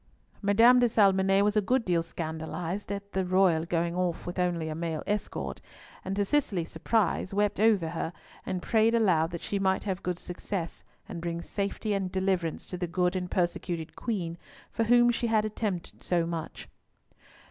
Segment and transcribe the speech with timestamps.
[0.41, 4.39] Madame de Salmonnet was a good deal scandalised at Son Altesse Royale going off with
[4.39, 5.61] only a male escort,
[6.03, 8.11] and to Cicely's surprise, wept over her,
[8.43, 12.77] and prayed aloud that she might have good success, and bring safety and deliverance to
[12.79, 14.39] the good and persecuted Queen
[14.71, 16.67] for whom she had attempted so much.